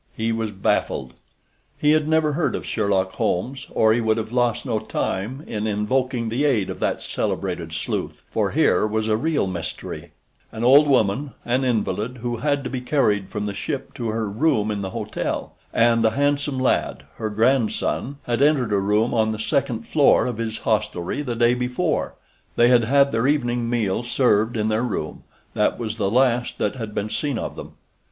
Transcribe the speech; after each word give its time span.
He 0.17 0.31
was 0.31 0.49
baffled. 0.49 1.13
He 1.77 1.91
had 1.91 2.07
never 2.07 2.33
heard 2.33 2.55
of 2.55 2.65
Sherlock 2.65 3.11
Holmes 3.11 3.67
or 3.69 3.93
he 3.93 4.01
would 4.01 4.17
have 4.17 4.31
lost 4.31 4.65
no 4.65 4.79
time 4.79 5.43
in 5.45 5.67
invoking 5.67 6.29
the 6.29 6.43
aid 6.43 6.71
of 6.71 6.79
that 6.79 7.03
celebrated 7.03 7.71
sleuth, 7.71 8.23
for 8.31 8.49
here 8.49 8.87
was 8.87 9.07
a 9.07 9.15
real 9.15 9.45
mystery: 9.45 10.13
An 10.51 10.63
old 10.63 10.87
woman—an 10.87 11.63
invalid 11.63 12.17
who 12.17 12.37
had 12.37 12.63
to 12.63 12.69
be 12.71 12.81
carried 12.81 13.29
from 13.29 13.45
the 13.45 13.53
ship 13.53 13.93
to 13.93 14.07
her 14.07 14.27
room 14.27 14.71
in 14.71 14.81
the 14.81 14.89
hotel—and 14.89 16.03
a 16.03 16.09
handsome 16.09 16.59
lad, 16.59 17.03
her 17.17 17.29
grandson, 17.29 18.17
had 18.23 18.41
entered 18.41 18.73
a 18.73 18.79
room 18.79 19.13
on 19.13 19.31
the 19.31 19.37
second 19.37 19.85
floor 19.85 20.25
of 20.25 20.39
his 20.39 20.57
hostelry 20.61 21.21
the 21.21 21.35
day 21.35 21.53
before. 21.53 22.15
They 22.55 22.69
had 22.69 22.85
had 22.85 23.11
their 23.11 23.27
evening 23.27 23.69
meal 23.69 24.01
served 24.01 24.57
in 24.57 24.69
their 24.69 24.81
room—that 24.81 25.77
was 25.77 25.97
the 25.97 26.09
last 26.09 26.57
that 26.57 26.75
had 26.77 26.95
been 26.95 27.11
seen 27.11 27.37
of 27.37 27.55
them. 27.55 27.73